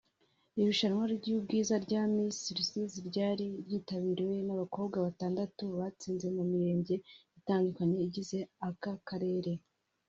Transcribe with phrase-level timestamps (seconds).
[0.59, 6.95] Irushanwa ry’ubwiza rya Miss Rusizi ryari ryitabiriwe n’abakobwa batandatu batsinze mu mirenge
[7.39, 9.51] itandukanye igize aka karere